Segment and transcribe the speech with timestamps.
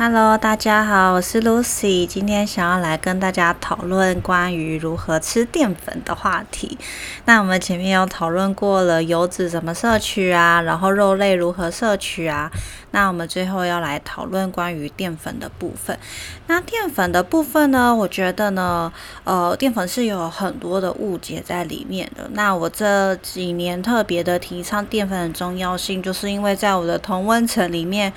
[0.00, 6.78] Hello，大家好，我是 Lucy，今天想要来跟大家讨论关于如何吃淀粉的话题。
[7.24, 12.48] 那我们前面有讨论过了油脂怎么摄取啊，然后肉类如何摄取啊。
[12.92, 15.98] 那我们最后要来讨论关于淀粉的部分。
[16.46, 18.90] 那淀粉的部分呢，我觉得呢，
[19.24, 22.30] 呃，淀粉是有很多的误解在里面的。
[22.32, 28.10] 那我这几年特别的提倡淀粉的重要性，就是因为在我的同温层里面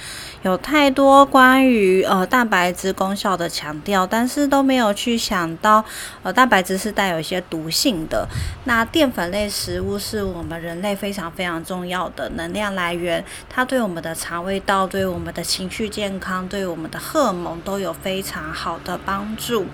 [0.43, 5.83] 有太多关于于呃蛋白质功效的强调，但是都没有去想到
[6.23, 8.27] 呃蛋白质是带有一些毒性的。
[8.65, 19.65] 那淀粉类食物是我们人类非常非常重要的能量来源，它对我们的肠胃道、对我们的情绪健康、对我们的荷尔蒙都有非常好的帮助。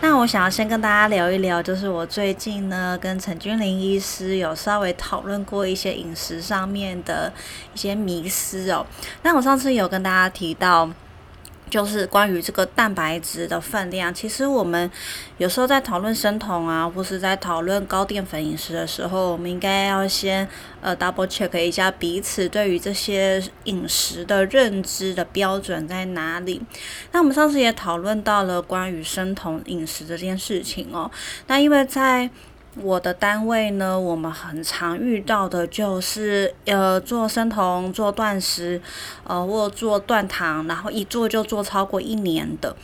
[0.00, 7.32] 那我想要先跟大家聊一聊，就是我最近呢跟陈君玲医师有稍微讨论过一些饮食上面的
[7.74, 8.86] 一些迷思哦。
[9.22, 10.88] 那我上次有跟大家提到。
[11.70, 14.90] 就是关于这个蛋白质的分量，其实我们
[15.36, 20.48] 有时候在讨论生酮啊，或是在讨论高淀粉饮食的时候，我们应该要先
[20.80, 26.60] 呃 double check 一下彼此对于这些饮食的认知的标准在哪里。
[27.12, 31.10] 那我们上次也讨论到了关于生酮饮食这件事情哦，
[31.46, 32.28] 那因为在
[32.82, 38.80] 我的单位呢，我们很常遇到的就是，呃，做生酮、做断食，
[39.24, 42.76] 呃，或做断糖，然后一做就做超过一年的。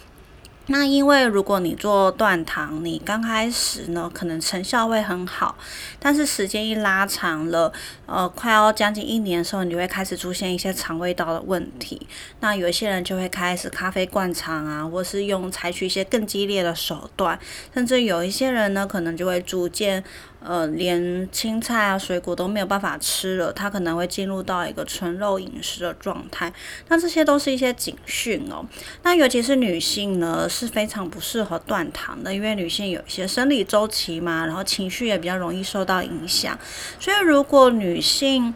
[0.66, 5.56] 那因为如果你做断糖，你刚开始呢，可能成效会很好，
[5.98, 7.70] 但是时间一拉长了，
[8.06, 12.06] 呃，快要将近一年的时候，你就会开始出现一些肠胃道的问题。
[12.40, 17.38] 那有一些人就会开始咖啡灌肠啊，或是用采取一些更激烈的手段，
[17.74, 20.02] 甚至有一些人呢，可能就会逐渐。
[20.46, 26.52] 呃，连青菜啊、水果都没有办法吃了，它可能会进入到一个纯肉饮食的状态。
[26.88, 28.64] 那这些都是一些警讯哦。
[29.02, 36.58] 那尤其是女性呢，是非常不适合断糖的，因为女性有一些生理周期嘛，然后情绪也比较容易受到影响。
[37.00, 38.54] 所以如果女性，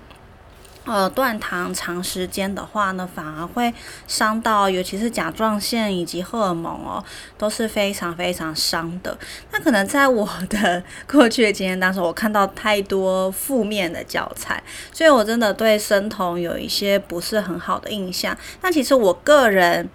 [0.88, 3.72] 呃，断糖长时间的话呢，反而会
[4.06, 7.04] 伤到，尤其是甲状腺以及荷尔蒙哦，
[7.36, 9.16] 都是非常非常伤的。
[9.52, 18.34] 那可能在我的过去的经验当中，我看到太多负面的教材，所以我真的对生酮有一些不是很好的印象。
[18.60, 19.88] 但其实我个人。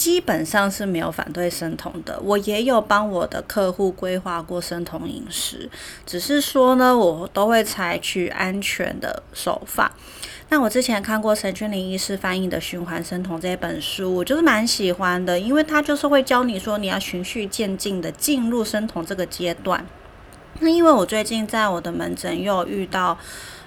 [0.00, 5.68] 基本上是没有反对生酮的，我也有帮我的客户规划过生酮饮食，
[6.06, 9.92] 只是说呢，我都会采取安全的手法。
[10.48, 19.84] 那我之前看过陈君林医师翻译的《循环生酮》这本书，我就是蛮喜欢的，因为他就是会教你说你要循序渐进的进入生酮这个阶段。
[20.60, 23.18] 那因为我最近在我的门诊又遇到。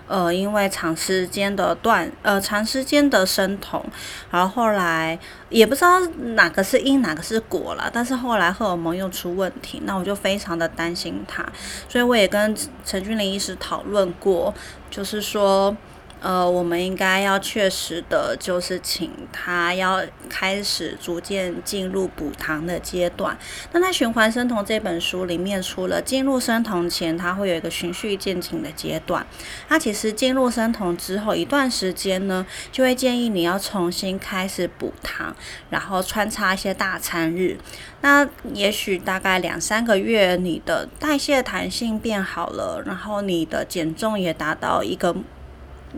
[0.07, 3.83] 呃，因为长时间的断，呃，长时间的生酮，
[4.31, 5.17] 然后后来
[5.49, 5.99] 也不知道
[6.35, 11.45] 哪个是因，哪个是果了，但是后来荷尔蒙又出问题，那我就非常的担心他，
[11.87, 12.55] 所以我也跟
[12.85, 14.53] 陈君玲医师讨论过，
[14.89, 15.75] 就是说。
[16.23, 23.37] 呃，我们应该要确实的，就是请他要开始逐渐进入补糖的阶段。
[23.73, 29.27] 那在《循环生酮》这本书里面，除了进入生酮前，它会有一个循序渐进的阶段。
[29.67, 35.35] 那其实进入生酮之后一段时间呢，就会建议你要重新开始补糖，
[35.69, 37.57] 然后穿插一些大餐日。
[37.99, 45.13] 那也许大概两三个月，你的代谢弹性变好了，然后你的减重也达到一个。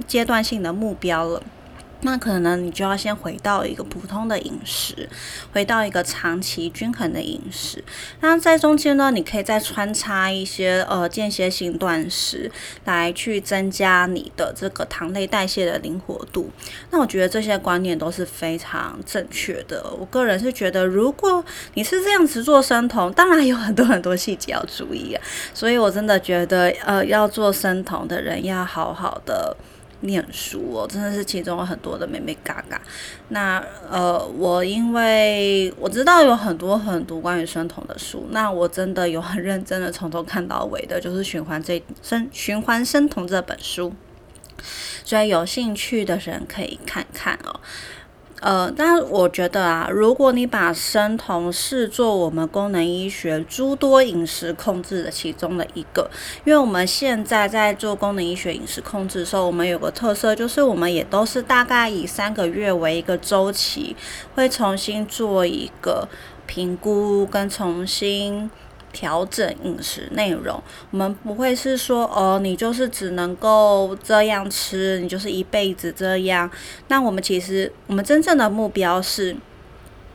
[0.07, 1.41] 阶段性的目标了，
[2.01, 5.09] 那可能你就要先回到一个普通的饮食，
[5.53, 7.83] 回到一个长期均衡的饮食。
[8.19, 12.51] 那在中间呢，你可以再穿插一些呃间歇性断食，
[12.83, 16.51] 来去增加你的这个糖类代谢的灵活度。
[16.91, 19.83] 那我觉得这些观念都是非常正确的。
[19.97, 25.21] 我个人是觉得，如果你是这样子做生酮，当然有很多很多细节要注意啊。
[25.55, 29.57] 所以我真的觉得，呃，要做生酮的人要好好的。
[30.05, 32.81] 念书哦，真的是其中有很多的妹妹嘎嘎。
[33.29, 43.93] 那呃，我因为我知道有很多很多关于生酮的书，那我真的有很认真的从头看到尾的，就是循环这生循环生酮这本书，
[45.03, 47.59] 所以有兴趣的人可以看看哦。
[48.45, 56.07] 呃，但我觉得啊，如果你把生酮视作我们功能医学诸多饮食控制的其中的一个，
[56.43, 63.95] 因为我们现在在做功能医学饮食控制的时候，我们有个特色，就是我们也都是大概以三个月为一个周期，
[64.35, 66.07] 会重新做一个
[66.45, 68.51] 评估跟重新。
[68.95, 76.49] 调整饮食内容，我们不会是说哦，你就是只能够这样吃，你就是一辈子这样。
[76.87, 79.35] 那我们其实，我们真正的目标是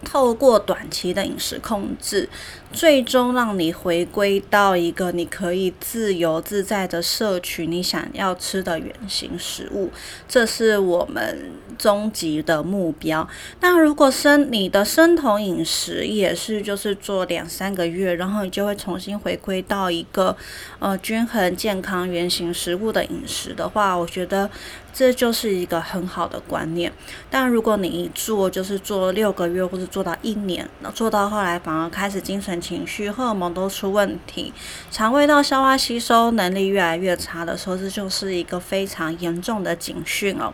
[0.03, 2.27] 透过短期的饮食控制，
[2.73, 9.91] 最终让你回归到一个你可以自由自在的摄取你想要吃的原型食物，
[10.29, 13.29] 这是我们终极的目标。
[13.61, 20.37] 那如果生你的生酮饮食也是就是做两三个月，然后你就会重新回归到一个
[20.79, 24.49] 呃均衡健康原型食物的饮食的话，我觉得。
[24.93, 26.93] 这就是一个很好的观念，
[27.31, 34.53] 但如果你一做就是做六个月或者做到一年，那做到后来反而开始精神情绪、荷尔蒙都出问题，
[34.91, 40.53] 肠胃道消化吸收能力越来越差的时候，这就是一个非常严重的警讯哦。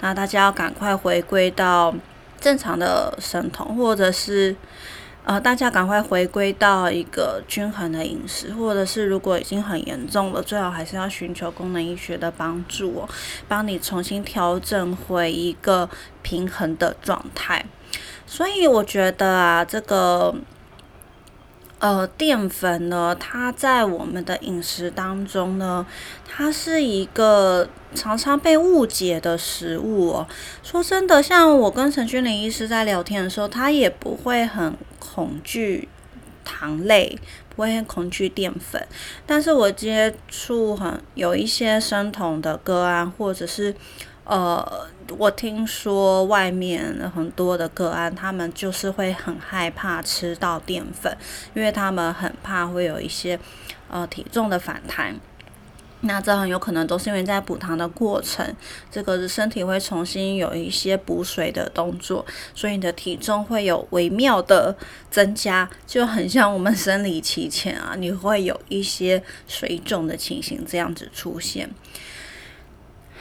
[0.00, 1.94] 那大家要赶快回归到
[2.40, 4.56] 正常的生酮，或者是。
[5.28, 13.08] 呃，大家赶快回归到一个均衡的饮食，或者是如果已经很严重了，最好还是要寻求功能医学的帮助哦，
[13.48, 15.90] 帮你重新调整回一个
[16.22, 17.66] 平衡的状态。
[18.24, 20.32] 所以我觉得啊，这个
[21.78, 25.86] 呃淀粉呢，它在我们的饮食当中呢，
[26.28, 30.26] 它是一个常常被误解的食物哦。
[30.62, 34.74] 说真的，像我跟陈君林医师在聊天的时候，他也不会很。
[34.98, 35.88] 恐惧
[36.44, 37.18] 糖类，
[37.48, 38.86] 不会恐惧淀粉，
[39.24, 43.74] 但是我接触很有一些生酮的个案，或者是
[44.24, 44.86] 呃，
[45.18, 51.16] 我听说外面很多的个案，他们就是会很害怕吃到淀粉，
[51.54, 53.38] 因为他们很怕会有一些
[53.88, 55.14] 呃体重的反弹。
[56.02, 58.54] 那这很有可能都是因为在补糖的过程，
[58.90, 62.24] 这个身体会重新有一些补水的动作，
[62.54, 64.76] 所以你的体重会有微妙的
[65.10, 71.68] 增加，就很像我们生理期前啊，你会有一些水肿的情形这样子出现。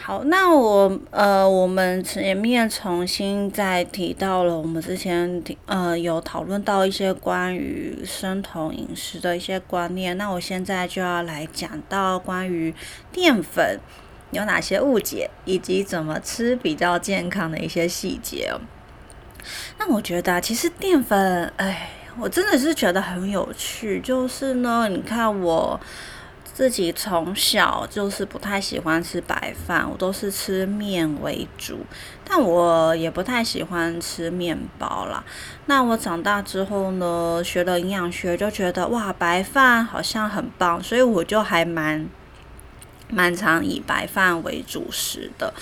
[0.05, 12.71] 好，那我呃，我们前面重新再提到了，我们之前呃有讨论到一些关于生酮饮食的一些观念，那我现在就要来讲到关于
[13.11, 13.79] 淀粉
[14.29, 18.61] 有哪些误解，以及怎么吃比较健康的一些细节哦。
[19.79, 25.79] 那我觉得其实淀粉，哎，我真的是觉得很有趣，就是呢，你看我。
[26.55, 31.79] 自己从小就是不太喜欢吃白饭，我都是吃面为主，
[32.23, 35.21] 但我也不太喜欢吃面包啦。
[35.65, 42.07] 那我长大之后呢，学了营养学，就觉得哇，白饭好像很棒，所以我就还蛮。
[43.09, 45.53] 蛮常以白饭为主食的。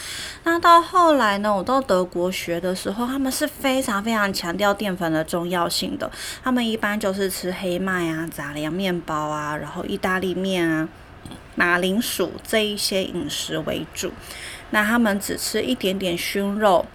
[0.44, 6.10] 那到后来呢，我到德国学的时候，他们是非常非常强调淀粉的重要性的。
[6.44, 10.88] 他们一般就是吃黑麦啊、杂粮面包啊，然后意大利面啊、
[11.56, 14.12] 马铃薯这一些饮食为主。
[14.72, 16.86] 那他们只吃一点点熏肉，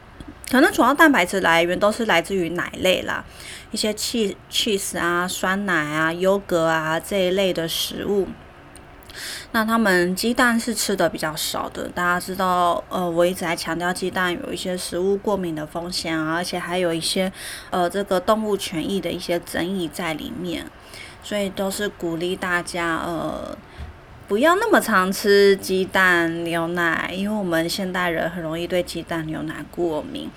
[0.51, 3.25] 可能主要蛋白质来源都是来自于奶类啦，
[3.71, 8.27] 一些 cheese cheese 啊、酸奶啊、优格啊这一类的食物。
[9.53, 17.33] 那他们鸡蛋是吃的比较少的，大家知道，呃，我一直在强调鸡蛋有一些食物过敏的风险啊，而且还有一些，
[17.71, 20.65] 呃，这个动物权益的一些争议在里面，
[21.23, 23.57] 所以都是鼓励大家，呃。
[24.29, 30.31] 不要那么常吃鸡蛋、牛奶，因为我们现代人很容易对鸡蛋、牛奶过敏。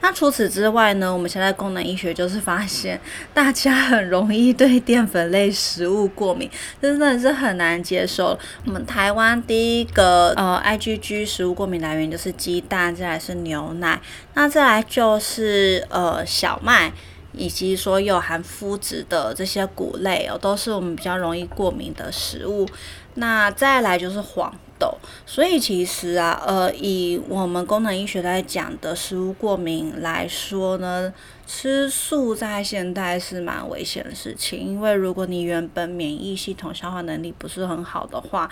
[0.00, 1.12] 那除此之外呢？
[1.12, 3.00] 我们现在功能医学就是发现，
[3.34, 6.48] 大家很容易对淀粉类食物过敏，
[6.80, 8.38] 真的是很难接受。
[8.64, 14.00] 我们台湾第一个呃 IgG 食物过敏来源就是鸡蛋，再来是牛奶，
[14.34, 16.92] 那再来就是呃小麦。
[17.34, 22.68] 以及说有含麸质的这些谷类哦，都是我们比较容易过敏的食物。
[23.14, 31.12] 那再来就是黄豆，所以其实啊，呃，以我们功能医学来讲的食物过敏来说呢，
[31.46, 38.50] 吃素在现代是蛮危险的事情，因为如果你原本免疫系统消化能力不是很好的话。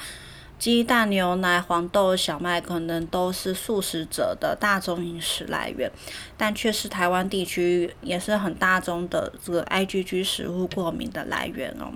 [0.59, 5.90] 鸡蛋、牛奶、黄豆、小麦可能都是素食者的大众饮食来源，
[6.37, 11.90] 但却是台湾地区也是很大众的这个 IgG 食物过敏的来源哦。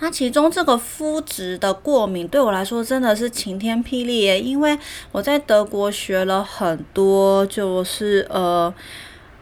[0.00, 4.78] 那其中这个肤质的过敏对我来说真的是晴天霹雳耶，因为
[5.12, 8.74] 我在德国学了很多，就是呃。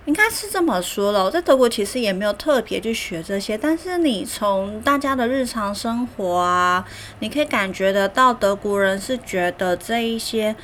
[0.07, 6.83] 应该是这么说了，我在德国其实也没有特别去学这些，但是你从大家的日常生活啊，
[7.19, 10.57] 你可以感觉得到德国人是觉得这一些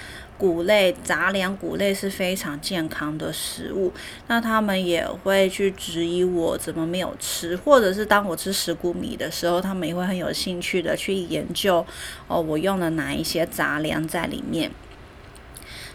[0.44, 3.90] 谷类、杂粮谷类是非常健康的食物，
[4.26, 11.84] 那他们也会去质疑我怎么没有吃，或者是当我吃石谷米的时候，他们也会很有兴趣的去研究
[12.28, 14.70] 哦，我用了哪一些杂粮在里面。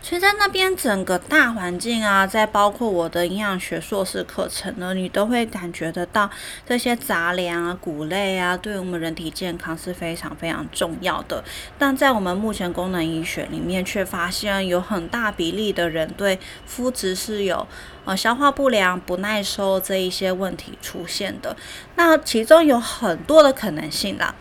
[0.02, 6.30] 所以在那边整个大环境啊，在包括我的营养学硕士课程呢，你都会感觉得到
[6.66, 11.44] 这些杂粮啊、谷类啊，对我们人体健康是非常非常重要的。
[11.78, 17.68] 但在我们目前功能医学里面，却发现有很大比例的人对肤质是有
[18.06, 21.56] 呃消化不良、不耐受这一些问题出现的。
[21.96, 24.34] 那其中有很多的可能性啦。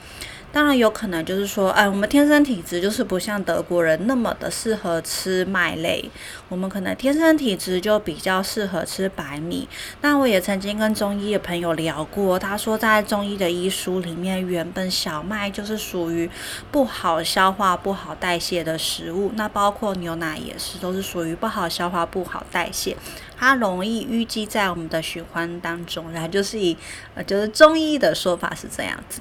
[0.50, 6.10] 当然有可能就是说，哎，我们天生体质就是不像德国人那么的适合吃麦类，
[6.48, 9.68] 我们可能天生体质就比较适合吃白米。
[10.00, 16.28] 那我也曾经跟中医的朋友聊过，他说在中医的医书里面，原本小麦就是属于
[16.72, 22.96] 不好消化、不好代谢的食物，那包括牛奶也是，都是属于不好消化、不好代谢，
[23.38, 26.10] 它容易淤积在我们的循环当中。
[26.10, 26.74] 然后就是以，
[27.14, 29.20] 呃，就是中医的说法是这样子。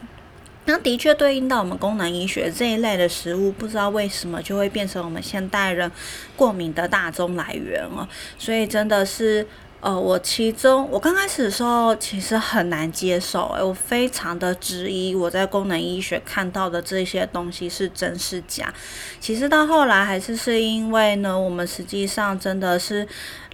[0.67, 5.91] 那的确对应到我们功能医学这一类的食物，不知道为什么就会变成我们现代人
[6.35, 8.07] 过敏的大宗来源了，
[8.37, 9.47] 所以真的是。
[9.79, 18.73] 呃，我其中我刚开始的时候其实很难接受，哎，我非常的质疑我在功能医学看到的这些东西是真是假。
[19.19, 23.07] 其实到后来还是是因为呢，我们实际上真的是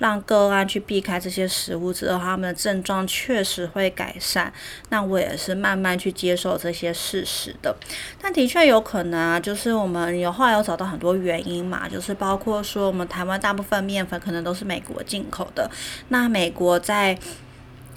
[0.03, 4.51] 让个案去避开这些食物之后，他们的症状确实会改善。
[4.89, 7.74] 那我也是慢慢去接受这些事实的。
[8.22, 15.72] 但的确有可能啊，就是我们有后来有找到很多原因嘛，就是包括说我们台湾大部分面粉可能都是美国进口的。
[16.10, 17.17] 那美国在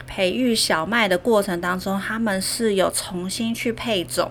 [0.07, 4.31] 培育小麦的过程当中，他们是有重新去配种。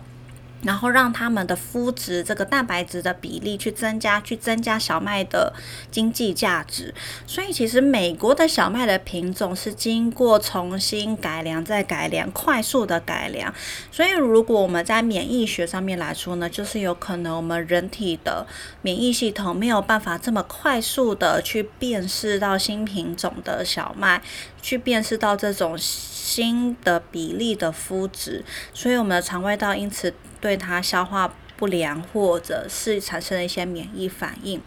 [0.65, 5.53] 然后让他们的肤质这个蛋白质的比例去增加，去增加小麦的
[5.91, 6.93] 经济价值。
[7.27, 13.53] 所以其实美国的小麦的品种是经过重新改良再改良，快速的改良。
[13.91, 18.47] 所以如果我们在免疫学上面来说呢，就是有可能我们人体的
[18.81, 24.21] 免疫系统没有办法这么快速的去辨识到新品种的小麦，
[24.63, 28.43] 去辨识到这种新的比例的肤质，
[28.73, 30.11] 所以我们的肠胃道因此。
[30.45, 34.61] 对它消化不良，或者是产生了一些免疫反应，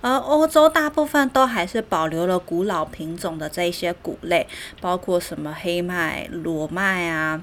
[0.00, 4.48] 而欧洲大部分都还是保留了古老品种的这一些谷类，
[4.80, 7.40] 包括什么黑麦、裸麦啊，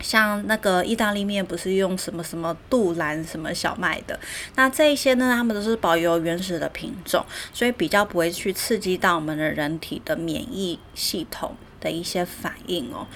[0.00, 4.18] 像那个意大利面不是用什么什么杜兰什么小麦的，
[4.56, 13.06] 那这一些呢，他们都是保留原始的品种，所以比较不会去刺激到我们的人体的免疫系统的一些反应哦。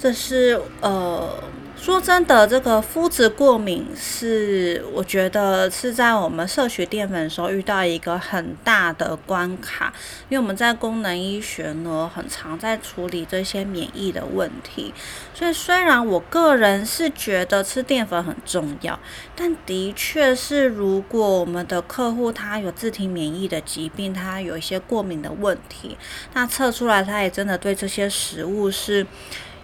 [0.00, 1.42] 这是呃，
[1.76, 9.92] 说真的，这个肤质过敏是我觉得是在我们摄取淀粉的时候遇到一个很大的关卡，
[10.28, 14.92] 因为我们在功能医学呢，很常在处理这些免疫的问题。
[15.34, 18.98] 所以虽然我个人是觉得吃淀粉很重要，
[19.34, 25.96] 但的确是如果我们的客户他有自体免疫的疾病，他有一些过敏的问题，
[26.34, 29.06] 那测出来他也真的对这些食物是。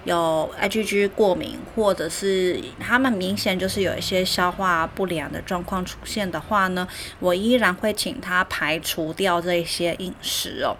[0.04, 6.86] 有 IgG 过敏，或者是他们明显就是有一些消化不良的状况出现的话呢，
[7.20, 10.76] 我依然会请他排除掉这些饮食哦。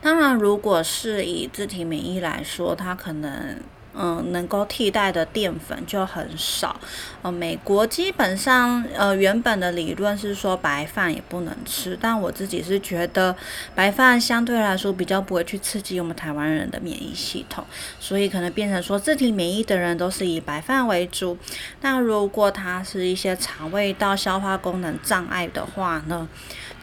[0.00, 3.60] 当然，如果是以自体免疫来说，他可能。
[4.00, 6.80] 嗯，能够替代的淀粉就很少。
[7.22, 13.34] 呃，美国基本上，呃，原本的理论是说白饭也不能吃，但我自己是觉得
[13.74, 17.64] 白饭相对来说比较不会去刺激我们台湾人的免疫系统，
[17.98, 21.36] 所以可能变成说自体免疫的人都是以白饭为主。
[21.80, 26.28] 那如果他是一些肠胃道消化功能障碍的话呢？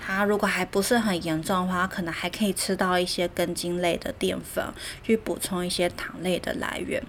[0.06, 4.64] 它如果还不是很严重的话，可能还可以吃到一些根茎类的淀粉，
[5.02, 7.02] 去补充一些糖类的来源。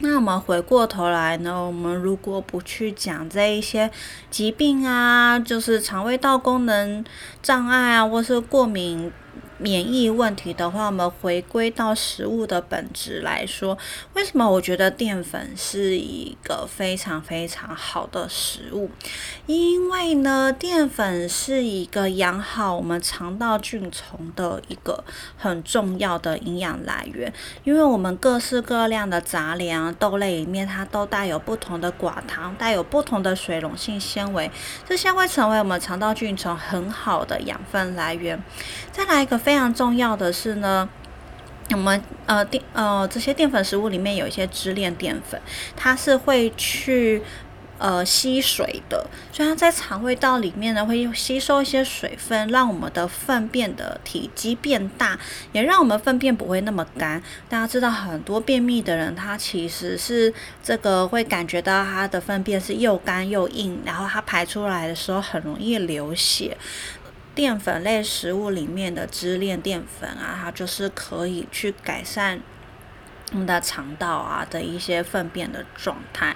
[0.00, 3.90] 那我们回过头来呢，我们如果不去讲这一些
[4.30, 7.04] 疾病啊，就是肠胃道功能
[7.42, 9.10] 障碍啊，或是过敏。
[9.58, 13.76] 免疫问题的话，我们回归到食物的本质来说，
[14.14, 18.88] 为什么我觉得淀粉是一个非常非常好的食物？
[19.46, 25.02] 因为呢，淀粉是一个养好我们肠道菌虫的一个
[25.36, 27.32] 很重要的营养来源。
[27.64, 34.48] 因为我们各式各样的杂粮、豆类里面，它都带有不同的寡糖，带有不同的水溶性纤维，
[34.88, 38.40] 这些会成为我们肠道菌虫很好的养分来源。
[38.98, 39.38] 再来一个。
[39.38, 40.88] 非常重要的是呢，
[41.70, 45.40] 我们呃淀呃这些淀粉食物里面有一些支链淀粉，
[45.76, 47.22] 它是会去
[47.78, 55.16] 呃吸水的，所以它在肠胃道里面呢会吸收一些水分，让我们的粪便的体积变大，
[55.52, 57.22] 也让我们粪便不会那么干。
[57.48, 66.56] 大家知道很多便秘的人，他其实是这个会感觉到他的粪便是又干又硬，然后他排出来的时候很容易流血。
[67.38, 72.40] 淀粉类食物里面的支链淀粉啊，它就是可以去改善。
[73.30, 76.34] 我们的肠道啊的一些粪便的状态，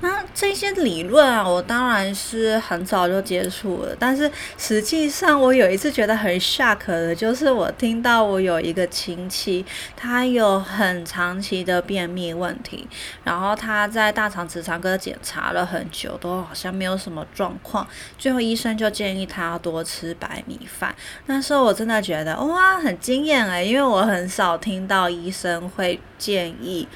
[0.00, 3.94] 那这些理论啊，我当然是很早就接触了。
[3.98, 9.64] 但是实际上，我有一次觉得很 shock 的，就是我听到我有一个亲戚，
[9.96, 12.88] 他有很长期的便秘问题，
[13.24, 17.86] 然后他在大肠直肠科检查了很久，都好像没有什么状况。
[18.18, 20.94] 最后医生就建议他多吃白米饭。
[21.26, 26.00] 那时候我真的觉得哇，很惊艳哎，因为我很少听到医生会。
[26.20, 26.86] 建议，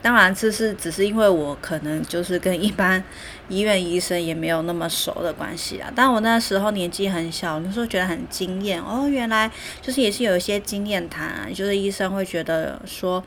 [0.00, 3.02] 当然这是只是因为我可能就是跟一般
[3.48, 5.90] 医院医生也没有那么熟的关系啊。
[5.94, 9.50] 但我那时候年纪很小，那时候觉得很惊艳哦，原来
[9.82, 13.22] 就是也是有一些经验谈啊，就是医生会觉得说，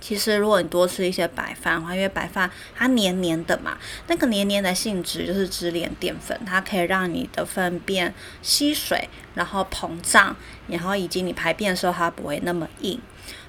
[0.00, 10.36] 其实如果你多吃一些白饭的话，因为白饭它黏黏的嘛，那个黏黏的性质就是支链淀粉，它可以让你的粪便吸水，然后膨胀，
[10.68, 13.00] 然后以及你排便的时候它不会那么硬。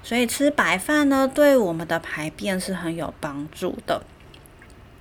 [0.04, 4.02] 所以吃白饭呢，对我们的排便是很有帮助的。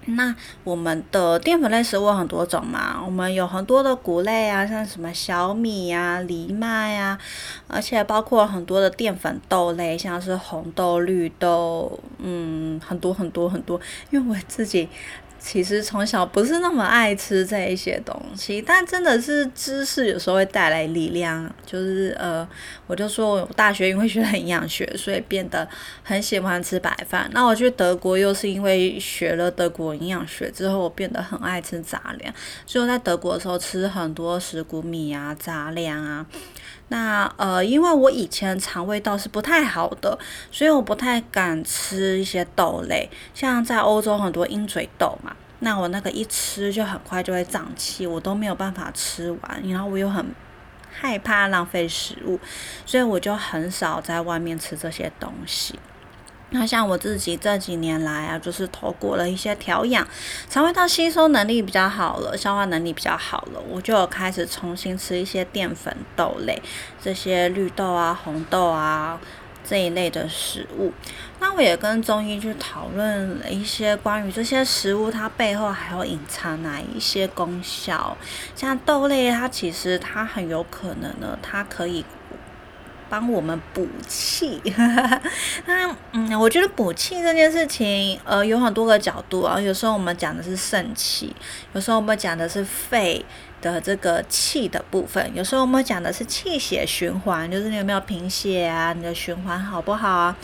[0.07, 7.19] 那我们的淀粉类食物很多种嘛，我们有很多的谷类啊，像什么小米呀、藜麦呀，
[7.69, 13.79] 而且包括很多的淀粉豆类，像是红豆、绿豆，嗯，很多很多很多。
[14.11, 14.89] 因为我自己。
[15.41, 21.51] 其实从小不是那么爱吃这一些东西，但真的是知识有时候会带来力量。
[21.65, 22.47] 就是呃，
[22.87, 25.67] 我就说我大学因为学了营养学，所以变得
[26.03, 27.29] 很喜欢吃白饭。
[27.33, 32.35] 那我去德国又是因为学了德国营养学之后，我变得很爱吃杂粮。
[32.67, 36.27] 所以我在德国的时候吃很多石谷米啊、杂粮啊。
[36.93, 40.19] 那呃，因为我以前肠胃道是不太好的，
[40.51, 45.30] 所以我不太敢吃一些豆类，像在欧洲很多鹰嘴豆嘛，
[45.61, 50.35] 那我那个一吃就很快就会胀气，我都没有办法吃完，然后我又很
[50.91, 52.41] 害怕浪费食物，
[52.85, 55.79] 所以我就很少在外面吃这些东西。
[56.53, 60.05] 那像我自己这几年来啊，就是透过了一些调养，
[60.49, 66.61] 肠胃道吸收能力比较好了，消化能力比较好了，我就有开始重新吃一些淀粉豆类，
[67.01, 69.21] 这些绿豆啊、红豆啊
[69.71, 70.93] 这一类的食物。
[71.39, 78.17] 那我也跟中医去讨论了一些关于这些食物它背后还有隐藏哪一些功效，
[78.57, 82.05] 像豆类，它其实它很有可能呢，它可以。
[83.09, 84.63] 帮我们补气，
[85.67, 89.61] 那嗯，我觉得补气这件事情，呃，有很多个角度啊。
[89.61, 91.35] 有时候我们讲的是肾气，
[91.73, 93.27] 有时候我们讲的是肺
[93.61, 100.37] 的这个气的部分，有时候我们讲的是气血循环，就是你有没有贫血啊，你的循环好不好啊？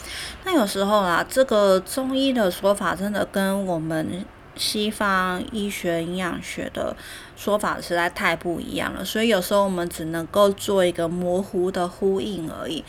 [0.44, 4.24] 那有时候啊，这个中医的说法真的跟我们。
[4.58, 6.96] 西方医学营养学的
[7.36, 12.82] 说法实在太不一样了，所以有时候我们只能够做一个模糊的呼应而已。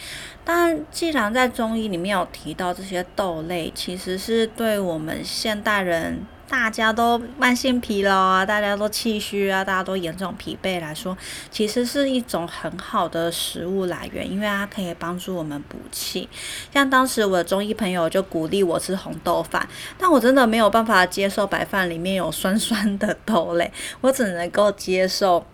[0.46, 6.26] 但既然在中医里面有提到这些豆类，其实是对我们现代人。
[6.50, 11.18] 大家都慢性疲劳啊，大家都气虚啊，大家都严重疲惫来说，
[11.52, 16.28] 其实是一种很好的食物来源，因为它可以帮助我们补气。
[16.74, 25.46] 像当时我的中医朋友就鼓励我吃红豆饭，但我真的没有办法接受白饭里面有酸酸的豆类，我只能够接受。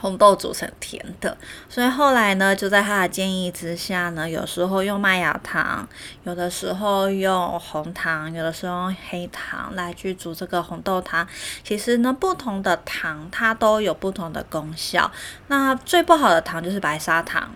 [0.00, 1.36] 红豆煮成甜的，
[1.68, 5.88] 所以后来呢，就在他的建议之下呢，有时候用麦芽糖，
[6.24, 11.26] 有的时候用红糖，有的时候用黑糖来去煮这个红豆汤。
[11.62, 15.10] 其实呢，不同的糖它都有不同的功效。
[15.48, 17.50] 那最不好的糖就是白砂糖。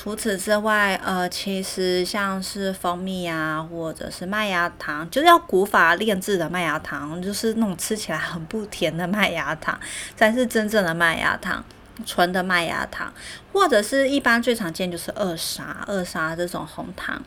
[0.00, 9.76] 除此之外，呃，其实像是蜂蜜呀，或者是麦芽糖，就是要古法炼制的麦芽糖，就是那种吃起来很不甜的麦芽糖，
[10.14, 11.64] 才是真正的麦芽糖，
[12.06, 13.12] 纯的麦芽糖，
[13.52, 17.20] 或者是一般最常见就是二砂，二砂这种红糖。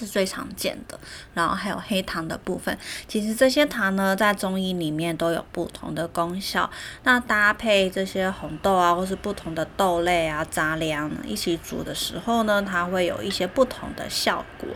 [0.00, 0.98] 是最常见的，
[1.34, 2.76] 然后还有黑糖的部分。
[3.06, 6.70] 其实这些糖呢，在中医里面都有不同的功效。
[7.02, 14.68] 那搭配这些红豆啊，或是不同的豆类啊、杂粮一起煮的时候呢，它会有一些不同的效果。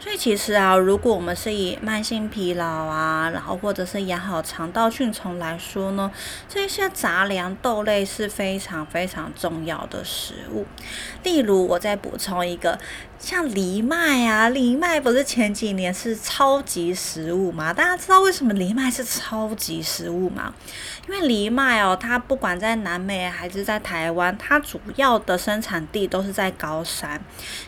[0.00, 6.10] 所以其实啊，如果我们是以慢性疲劳啊，然后或者是养好肠道菌虫来说呢，
[6.48, 10.66] 这些杂粮豆类是非常非常重要的食物。
[11.22, 12.78] 例如，我再补充一个，
[13.20, 14.76] 像藜麦啊、藜。
[14.76, 17.70] 麦不是前几年是超级食物吗？
[17.70, 20.54] 大家知道为什么藜麦是超级食物吗？
[21.06, 27.20] 因为藜麦哦，它不管在南美还是在台湾，它主要的生产地都是在高山。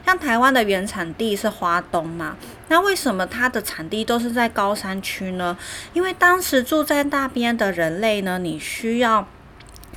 [0.06, 2.36] 像台湾的原产地是花东嘛，
[2.68, 5.56] 那为什么它的产地都是在高山区呢？
[5.92, 9.28] 因为当时住在那边的人类呢，你需要。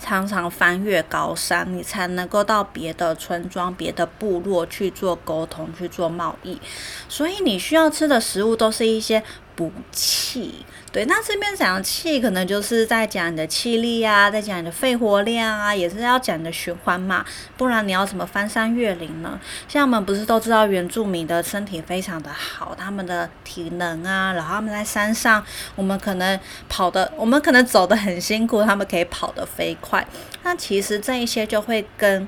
[0.05, 6.61] 常常翻越高山，你才能够到别的村庄、别的部落去做沟通、去做贸易，
[7.09, 9.23] 所以你需要吃的食物都是一些
[9.55, 10.65] 补气。
[10.91, 17.25] 对，那这边讲气，可能就是在讲你的气力啊，在讲你的肺活量啊，也是要讲你的循环嘛，
[17.57, 19.37] 不然你要怎么翻山越岭呢？
[19.67, 25.43] 像我们不是都知道原住民的身体非常的好，他们的体能啊，然后他们在山上，
[25.75, 26.39] 我们可能
[26.69, 30.07] 跑的，我们可能走的很辛苦，他们可以跑得飞快。
[30.43, 32.27] 那其实这一些就会跟。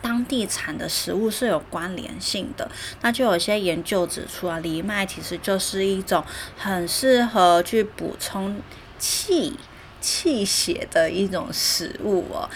[0.00, 2.70] 当地产的食物是有关联性的，
[3.02, 6.24] 那就有些研究指出啊，藜麦其实就是一种
[6.56, 8.60] 很适合去补充
[8.98, 9.56] 气
[10.00, 12.48] 气血的一种食物哦。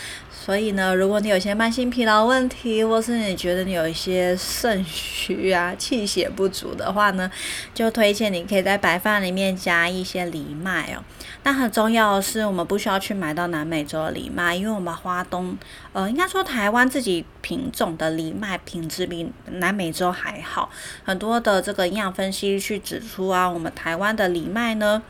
[0.45, 7.31] 所以呢，如果你有些慢性疲劳问题，或是你觉得你有一些肾虚啊、气血不足的话呢，
[7.73, 11.05] 就推荐你可以在白饭里面加一些藜麦哦。
[11.45, 15.57] 那很重要的是，我们不需要去买到南美洲的藜麦，因为我们花东，
[15.93, 20.69] 呃，应该说台湾自己品种的藜麦品质比南美洲还好。
[21.05, 25.05] 很多的这个营养分析去指出啊，我们台湾的藜麦呢。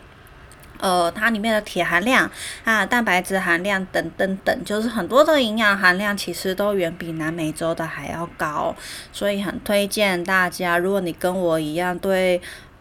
[0.82, 2.28] 呃，它里面的铁含量
[2.64, 8.74] 啊、蛋白质含量等等等，就是很多的营养含量，其实都远比南美洲的还要高，
[9.12, 12.40] 所以很推荐大家，如果你跟我一样对，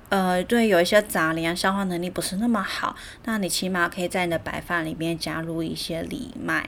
[0.10, 6.68] 呃，对有一些杂粮消化能力不是那么好，那你起码可以在你的白饭里面加入一些藜麦。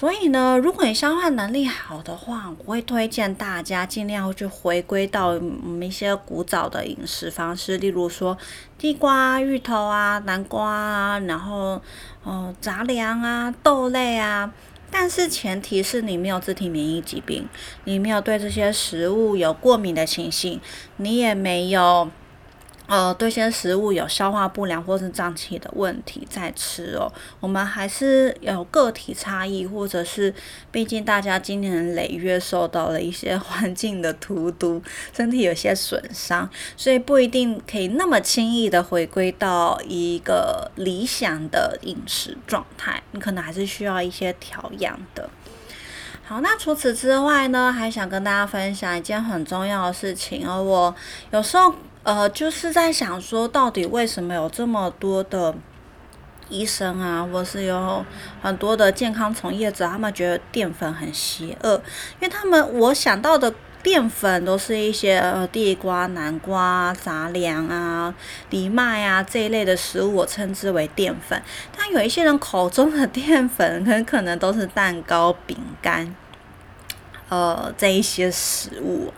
[0.00, 8.38] 所以呢，如果你消化能力好的话，我会推荐大家尽量去回归到我们一些古早的饮食方式，例如说
[8.78, 11.82] 地瓜、芋头啊、南瓜啊，然后
[12.24, 14.50] 呃杂粮啊、豆类啊。
[14.90, 17.46] 但是前提是你没有自体免疫疾病，
[17.84, 20.58] 你没有对这些食物有过敏的情形，
[20.96, 22.10] 你也没有。
[22.90, 27.10] 呃，对些食物有消化不良或是胀气的问题再吃哦。
[27.38, 30.34] 我们还是有个体差异，或者是
[30.72, 34.82] 毕竟大家今年累月受到了一些 环境的荼毒，
[35.14, 43.00] 身体有些损伤，所以不一定可以那么轻易的回归到一个理想的饮食状态。
[43.12, 45.30] 你可能还是需要一些调养的。
[46.24, 50.60] 好，那除此之外呢，还想跟大家分享一件很重要的事情哦。
[50.60, 50.92] 我
[51.30, 51.72] 有时候。
[52.02, 55.54] 呃，就是在想说，到底为什么有这么多的
[56.48, 58.04] 医生啊，或是有
[58.42, 61.74] 很多的健康从业者，他们觉得淀粉很邪恶，
[62.18, 68.14] 因为他们我想到的淀粉都是一些呃地瓜、南瓜、杂粮啊、
[68.48, 71.40] 藜麦啊这一类的食物，我称之为淀粉。
[71.76, 76.14] 但有一些人口中的 淀粉，很可能都是蛋糕、饼干。
[77.30, 79.12] 呃，这一些食物，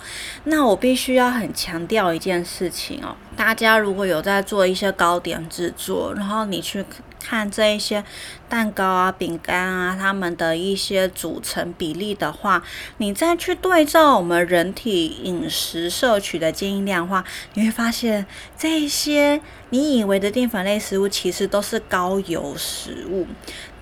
[0.45, 6.85] 那我必须要很强调一件事情哦，大家如果有在做一些糕点制作，然后你去
[7.19, 8.05] 看这一些
[8.51, 12.63] 蛋糕啊、饼干啊，它们的一些组成比例的话，
[12.99, 18.27] 你再去对照我们人体饮食摄取的建议量的话，你会发现
[18.59, 23.27] 这些你以为的淀粉类食物，其实都是高油食物。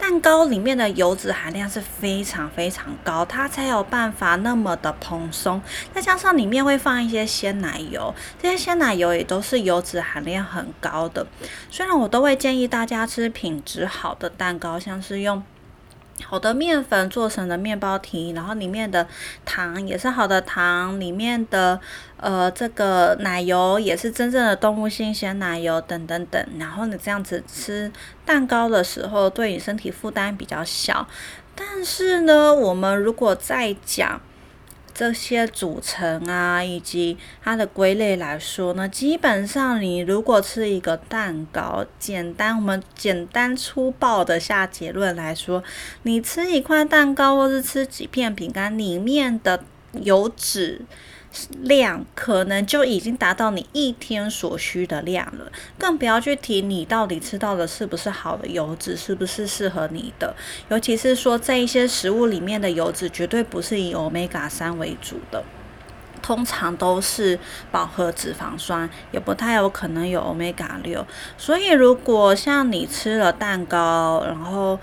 [0.01, 5.61] 蛋糕里面的油脂含量是非常非常高，它才有办法那么的蓬松。
[5.95, 11.27] 再加上里面会放一些鲜奶油，这些鲜奶油也都是油脂含量很高的。
[11.71, 15.43] 虽然我都会建议大家吃品质好的蛋糕，像是用。
[16.23, 19.09] 好的面粉做成的面包体，然后里面的
[19.47, 21.81] 糖也是好的糖，里面的
[22.21, 26.47] 呃这个奶油也是真正的动物性鲜奶油等等等。
[26.59, 27.91] 然后你这样子吃
[28.25, 31.07] 蛋糕的时候，对你身体负担比较小。
[31.55, 34.21] 但是呢，我们如果再讲。
[34.93, 45.65] 这些组成啊，以及它的归类来说呢，基本上你如果吃一个蛋糕，简单我们简单粗暴的下结论来说，
[46.03, 49.65] 你吃一块蛋糕或是吃几片饼干里面的
[50.03, 50.83] 油脂。
[51.63, 60.35] 量可能就已经达到你一天所需的量了，更不要去提你到底吃到的是不是好的油脂，是不是适合你的。
[60.69, 65.45] 尤其是说这一些食物里面的油脂绝对不是以欧米伽三为主的，
[66.21, 67.39] 通常都是
[67.71, 71.07] 饱和脂肪酸，也不太有可能有欧米伽六。
[71.39, 74.79] 所以如果像你吃了蛋糕，然后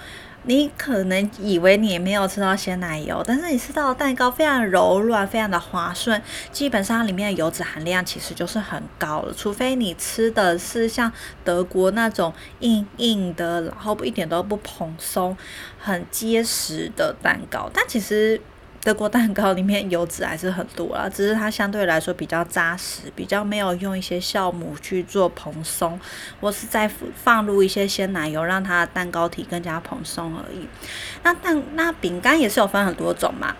[0.47, 9.33] 你可能以为你没有吃到鲜奶油，但是你吃到的蛋糕非常柔软，非常的滑顺，基本上里面的油脂含量其实就是很高了。
[9.36, 11.12] 除非你吃的是像
[11.43, 15.38] 德国那种硬硬的，然后一点都不蓬松、
[15.77, 18.41] 很结实的蛋糕，但其实。
[18.88, 26.00] 德国蛋糕里面油脂还是很多啦，只是它相对来说比较扎实，比较没有用一些酵母去做蓬松，
[26.39, 30.65] 或是再放入一些鲜奶油，让它的蛋糕体更加蓬松而已。
[31.21, 33.54] 那蛋那饼干也是有分很多种嘛，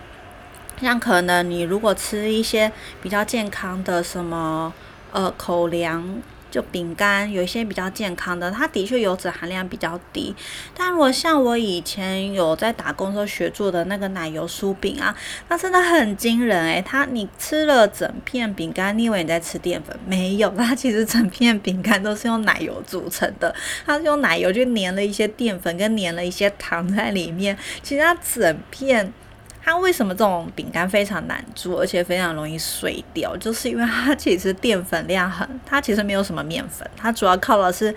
[0.80, 4.72] 像可能你如果吃一些比较健康的什么
[5.12, 6.22] 呃口粮。
[6.50, 10.34] 就饼干有一些比较健康的，它的确油脂含量比较低。
[10.76, 15.14] 但如果像我以前有在打工时候学做的那个奶油酥饼啊，
[15.48, 19.96] 那真的很惊人诶，它你吃了整片饼干，你以为你在吃淀粉？
[20.06, 23.54] 没有，它其实整片饼干都是用奶油组成的。
[23.84, 27.56] 它是用奶油就粘了一些淀粉跟粘了一些糖在里面。
[27.82, 29.12] 其实它整片。
[29.68, 33.36] 它为什么这种饼干非常难做，而且非常容易碎掉？
[33.36, 37.94] 就是因为它其实淀粉量很，它其实没有什么面粉，它主要靠的是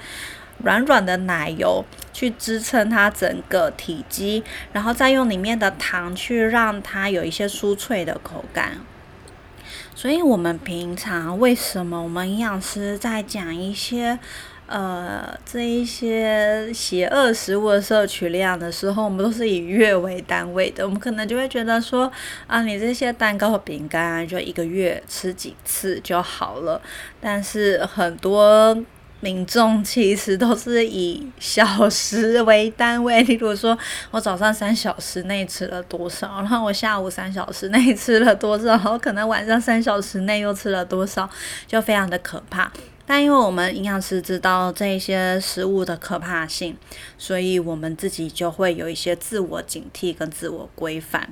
[0.66, 1.82] 软软的奶油
[2.12, 8.74] 去支撑它整个体积，然后再用里面的糖去让它有一些酥脆的口感。
[9.96, 14.20] 所以，我们平常为什么我们营养师在讲一些？
[14.72, 20.86] 呃，这一些邪恶食物的摄取量的时候，我们都是以月为单位的。
[20.86, 22.10] 我们可能就会觉得说，
[22.48, 26.82] 啊，你这些蛋糕、饼干，就一个月吃几次就好了。
[27.20, 28.82] 但是很多
[29.20, 33.78] 民众其实都是以小时为单位，例如说
[34.12, 41.30] 我早上三小时内吃了多少，然后我下午三小时内吃了多少，然后可能晚上三小时内又吃了多少，
[41.68, 42.72] 就非常的可怕。
[43.14, 46.78] 但因为我们营养师知道这些食物的可怕性，
[47.18, 51.30] 所以我们自己就会有一些自我警惕跟自我规范。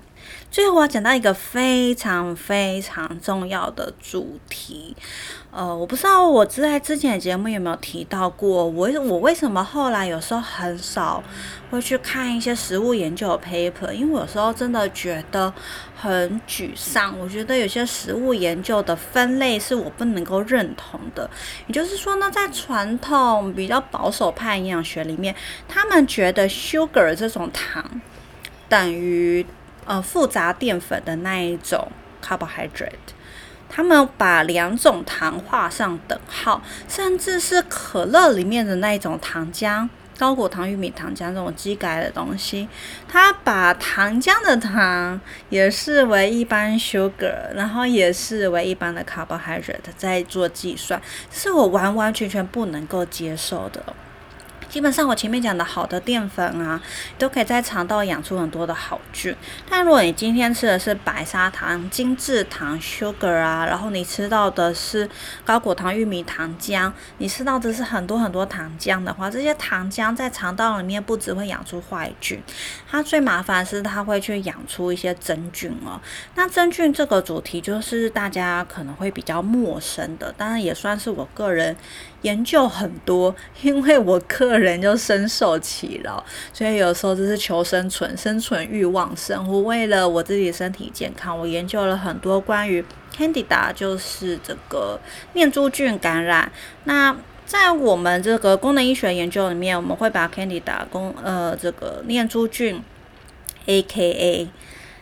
[0.51, 4.95] 最后我要讲到一个非常非常重要的主题，
[5.51, 11.23] 呃，我不知道我在之前的节目有没有提到过，我我为什么后来有时候很少
[11.69, 15.53] 会去看一些食物研究的 paper，因为有时候真的觉得
[15.95, 17.17] 很沮丧。
[17.19, 21.29] 我觉得有些食物研究的分类是我不能够认同的，
[21.67, 25.35] 也就是说呢，在传统比较保守派营养学里面，
[25.67, 28.01] 他们觉得 sugar 这种糖
[28.67, 29.45] 等于。
[29.85, 31.91] 呃，复杂淀粉的那一种
[32.23, 33.13] carbohydrate，
[33.67, 39.89] 他们把两种糖画上等号，甚至是可乐里面的那一种糖浆，
[40.19, 42.67] 高果糖玉米糖浆这种基改的东西，
[43.07, 53.81] 他把糖浆的糖也视为一般 sugar，然后也视为一般的 carbohydrate 在做计算，是我完完全全不能够接受的。
[54.69, 56.79] 基本上我前面讲的好的淀粉啊，
[57.17, 59.35] 都可以在肠道养出很多的好菌。
[59.67, 65.09] 但如果你今天吃的是白砂糖、精制糖 （sugar） 啊，然后你吃到的是
[65.43, 72.39] 高果糖玉米糖浆，你吃到的是很多很多糖浆的话，这些糖浆在肠道里面不只会养出坏菌，
[72.87, 75.99] 它最麻烦是它会去养出一些真菌哦。
[76.35, 81.75] 那真菌这个主题就是大家可能会比较陌生的，当然也算是我个人。
[82.21, 89.47] 研究很多，因为我个人就深受其扰，所以有时候就是求生存、生存欲旺盛。
[89.47, 92.83] 我为了我自己身体健康，我研究了很多关于
[93.15, 94.99] Candida，就是这个
[95.33, 96.51] 念珠菌感染。
[96.83, 102.81] 那在我们这个功能医学研究里面，我们会把 Candida 公呃这个念珠菌
[103.65, 104.49] ，A.K.A.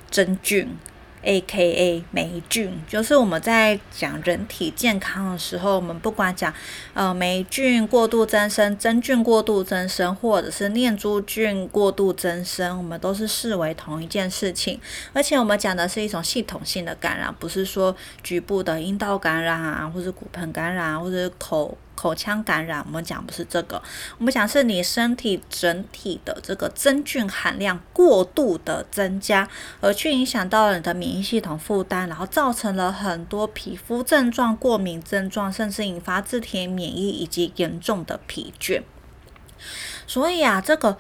[0.10, 0.78] 真菌。
[1.24, 2.04] A.K.A.
[2.12, 6.54] 霉菌，就是我们在讲人体健康的时候，我们不管讲
[6.94, 14.80] 呃霉菌过度增生、真菌过度增生，或者是念珠菌过度增生，我们都是视为同一件事情。
[15.14, 21.78] 而且我们讲的是一种系统性的感染，不是说局部的阴道感染啊，或者骨盆感染，或者口。
[21.98, 23.82] 口腔感染，我们讲不是这个，
[24.20, 29.50] 我们讲是你身体整体的这个真菌含量过度的增加，
[29.82, 38.84] 而去影响到了你的免疫系统负担，然后造成了很多皮肤症状、过敏症状，甚至引发自体免疫以及严重的疲倦。
[40.06, 40.98] 所以啊，这个。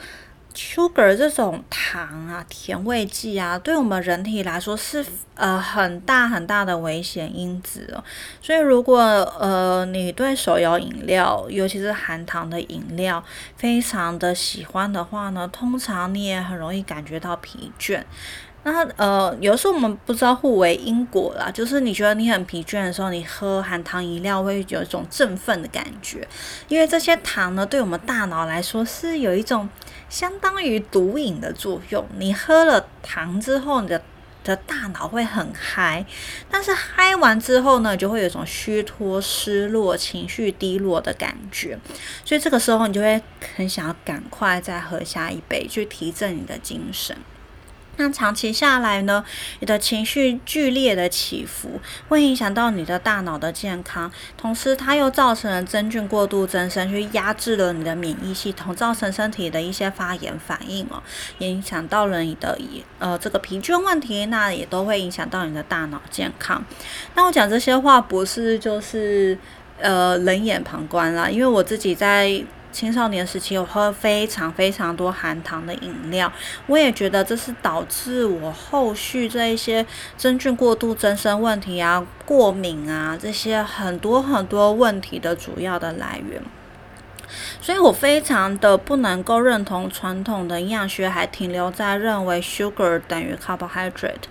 [0.58, 8.04] Sugar 这种糖啊，甜味剂啊，对我们人体来说是呃很大很大的危险因子哦。
[8.42, 9.00] 所以如果
[9.40, 13.24] 呃你对手摇饮料，尤其是含糖的饮料，
[13.56, 18.02] 非常的喜欢的话呢，通常你也很容易感觉到疲倦。
[18.70, 26.28] 那呃，有时候我们不知道互为因果啦，就是你觉得你很疲倦的时候，你喝含糖饮料会有一种振奋的感觉，
[26.68, 29.70] 因为这些糖呢，对我们大脑来说是有一种
[30.10, 32.06] 相当于毒瘾的作用。
[32.18, 34.02] 你喝了糖之后，你的
[34.44, 36.06] 的大脑会很嗨，
[36.52, 41.80] 但是嗨完之后呢，就会有一种虚脱、失落、情绪低落的感觉，
[42.26, 43.22] 所以这个时候你就会
[43.56, 47.16] 很想要赶快再喝下一杯，去提振你的精神。
[47.98, 49.24] 那长期下来呢，
[49.60, 61.02] 你的情绪剧烈的起伏，会影响到你的大脑的健康，同时它又造成了真菌过度增生，去压制了你的免疫系统，造成身体的一些发炎反应哦，
[61.40, 62.58] 影响到了你的
[63.00, 66.64] 呃这个疲倦问题，那也都会影响到你的大脑健康。
[67.16, 69.38] 那我讲这些话不是就是
[69.82, 72.44] 呃冷眼旁观啦，因为我自己在。
[72.72, 76.32] 青少年时期，我喝非常非常多含糖的饮料，
[76.68, 79.86] 我也觉得这是导致我后续这一些
[80.18, 86.42] 真菌过度增生问题啊、过敏啊这些很多很多问题的主要的来源。
[87.60, 94.28] 所以我非常的不能够认同传统的营养学还停留在认为 sugar 等于 carbohydrate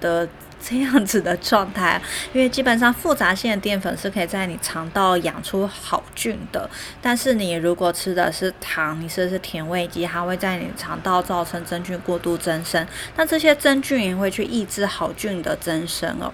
[0.00, 0.28] 的。
[0.62, 2.00] 这样子的状态，
[2.32, 6.68] 因为基本上复杂性的淀粉是可以在你肠道养出好菌的，
[7.00, 16.32] 但是你如果吃的是糖，你吃的是甜味剂，它会在你肠道造成真菌过度增生，那这些真菌也会去抑制好菌的增生哦，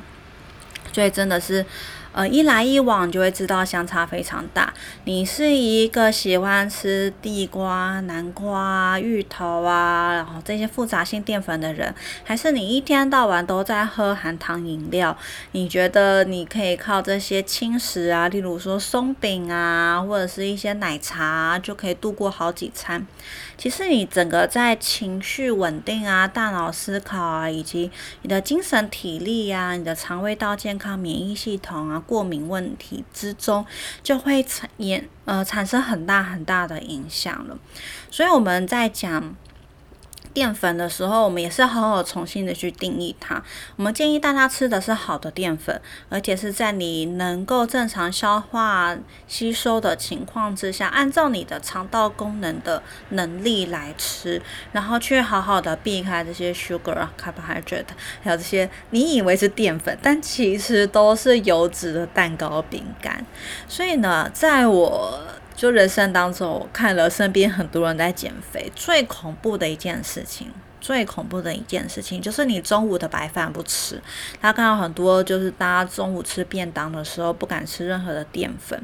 [0.93, 1.65] 所以真的是。
[2.17, 4.73] 呃，一来一往就会知道相差非常大。
[5.05, 15.15] 你是一个喜欢吃地瓜、南瓜、芋头啊，然后这些复杂性淀粉的人，还是你一天到晚都在喝含糖饮料？
[15.53, 23.07] 你觉得你可以靠这些轻食啊，例如说松饼啊，或者是一些奶茶，就可以度过好几餐？
[23.59, 27.91] 其实你整个在情绪稳定啊、大脑思考啊，以及
[28.23, 31.99] 你的精神体力呀、你的肠胃道健康、免疫系统啊。
[31.99, 33.65] 过敏问题之中，
[34.03, 37.59] 就会产也呃产生很大很大的影响了，
[38.11, 39.35] 所以我们在讲。
[40.37, 43.43] 淀粉的时候，我们也是好好重新的去定义它。
[43.77, 48.95] 我们建议大家吃的是好的淀粉，而且是在你能够正常消化
[49.27, 57.87] 吸收的情况之下，按照你的肠道功能的能力来吃，然后去好好的避开这些 sugar、carbohydrate，
[58.23, 63.25] 还有这些你以为是淀粉，但其实都是油脂的蛋糕、饼干。
[63.67, 65.19] 所以呢，在我
[65.57, 74.01] 就人生当中，我看了身边很多人在减肥，最恐怖的一件事情，最恐怖的一件事情就是你中午的白饭不吃。
[74.39, 78.79] 他看到很多就是大家中午吃便当的时候不敢吃任何的淀粉，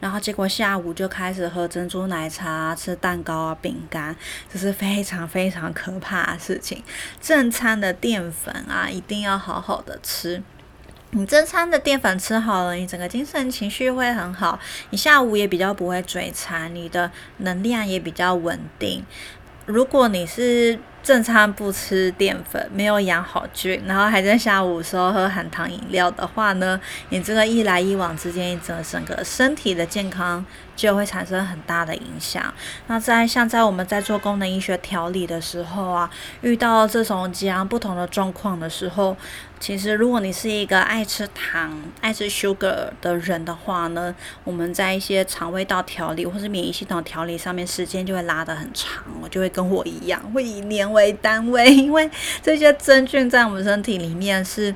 [0.00, 4.16] 然后结果下午就开始喝珍珠奶茶、吃蛋糕啊、饼干，
[4.50, 6.82] 这是非常非常可怕的事情。
[7.20, 10.42] 正餐的淀粉啊，一定要好好的吃。
[11.16, 14.58] 你正餐的淀粉吃好了，你整个精神情绪会很好，
[14.90, 19.04] 你下午也比较不会嘴馋，你的能量也比较稳定。
[19.64, 30.42] 如果你是正餐不吃淀粉，没有养好菌，然后还在下午时候喝含糖饮料的话呢，你这个一来一往之间，整整个身体的健康
[30.74, 32.42] 就会产生很大的影响。
[32.86, 39.14] 那在像在我们在做功能医学调理的时候啊，遇到这种几样不同的状况的时候，
[39.60, 50.93] 其实如果你是一个爱吃糖、爱吃 sugar 的人的话呢，我们在一些肠胃道调理或是免疫系统调理上面，时间就会拉得很长，我就会跟我一样，会以年。
[50.94, 52.10] 为单位， 因为
[52.42, 54.74] 这些真菌在我们身体里面是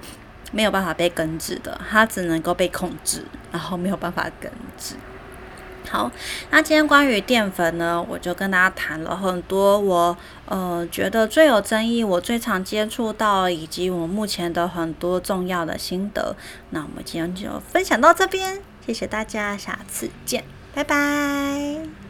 [0.53, 4.95] 没有办法被根治的，它只能够被控制，然后没有办法根治。
[5.91, 6.13] 好，
[6.51, 16.37] 那今天关于淀粉呢，我就跟大家谈了很多，我呃觉得最有争议，我最常接触到，以及我目前的很多重要的心得。
[16.71, 22.08] 那我们今天就分享到这边，谢谢大家，下次见，拜拜。